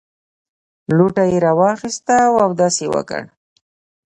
[0.97, 3.21] لوټه یې راواخیسته او اودس یې وکړ.